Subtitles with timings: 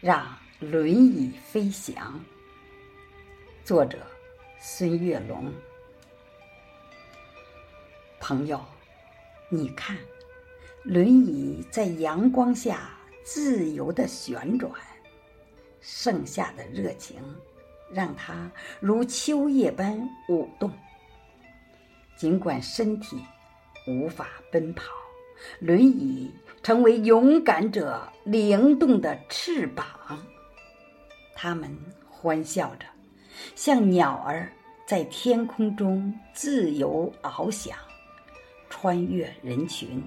[0.00, 0.26] 让
[0.60, 2.18] 轮椅飞翔。
[3.62, 3.98] 作者：
[4.58, 5.52] 孙月龙。
[8.18, 8.58] 朋友，
[9.50, 9.98] 你看，
[10.84, 14.72] 轮椅在阳光下自由的旋转，
[15.82, 17.22] 盛夏的热情
[17.92, 20.72] 让它如秋叶般舞动。
[22.16, 23.22] 尽管身体
[23.86, 24.84] 无法奔跑，
[25.58, 26.30] 轮椅
[26.62, 29.86] 成为勇敢者灵动的翅膀。
[31.34, 31.74] 他们
[32.08, 32.86] 欢笑着，
[33.54, 34.50] 像鸟儿
[34.86, 37.76] 在天空中自由翱翔，
[38.68, 40.02] 穿越人群，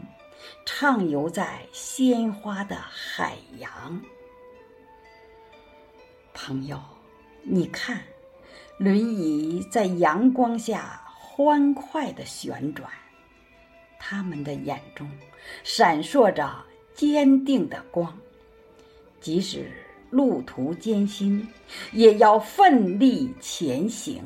[0.65, 4.01] 畅游在鲜花的海洋。
[6.33, 6.79] 朋友，
[7.41, 8.01] 你看，
[8.77, 10.99] 轮椅在阳光下。
[11.35, 12.87] 欢快的旋转，
[14.05, 15.09] 他们的眼中
[15.63, 16.53] 闪烁着
[16.93, 18.13] 坚定的光。
[19.21, 19.71] 即使
[20.09, 21.47] 路途艰辛，
[21.93, 24.21] 也要奋力前行。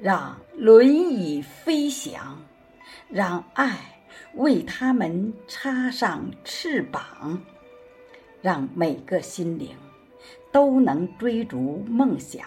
[0.00, 2.40] 让轮椅飞翔，
[3.08, 3.76] 让爱
[4.34, 7.40] 为他们插上翅膀，
[8.40, 9.70] 让每个心灵
[10.52, 12.46] 都能追逐梦想，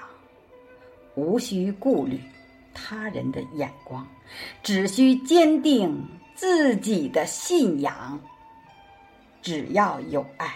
[1.15, 2.17] 无需顾虑。
[2.79, 4.07] 他人的眼光，
[4.61, 8.19] 只需坚定自己的信仰。
[9.41, 10.53] 只要有爱，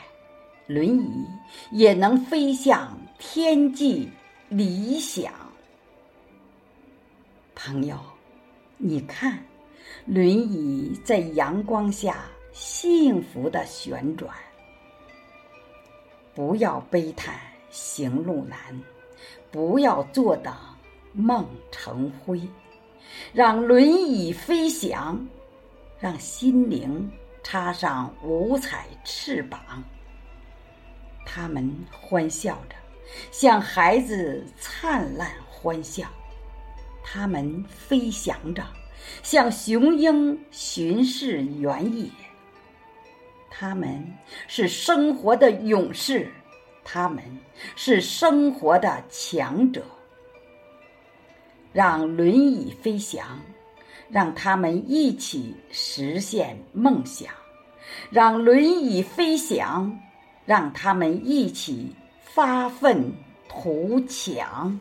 [0.67, 1.25] 轮椅
[1.72, 4.08] 也能飞向天际
[4.50, 5.33] 理想。
[7.55, 7.97] 朋友，
[8.78, 9.44] 你看，
[10.06, 14.31] 轮椅在阳光下幸福的旋转。
[16.35, 17.35] 不要悲叹
[17.72, 18.59] 行路难，
[19.52, 20.53] 不要坐等。
[21.13, 22.41] 梦成灰，
[23.33, 25.27] 让轮椅飞翔，
[25.99, 27.11] 让心灵
[27.43, 29.59] 插上五彩翅膀。
[31.25, 32.75] 他们欢笑着，
[33.31, 36.05] 像孩子灿烂欢笑；
[37.03, 38.63] 他们飞翔着，
[39.21, 42.09] 像雄鹰巡视原野。
[43.50, 44.03] 他们
[44.47, 46.31] 是生活的勇士，
[46.83, 47.23] 他们
[47.75, 49.83] 是生活的强者。
[51.73, 53.25] 让轮椅飞翔，
[54.09, 57.29] 让他们一起实现梦想；
[58.09, 59.99] 让轮椅飞翔，
[60.45, 63.13] 让他们一起发愤
[63.47, 64.77] 图强。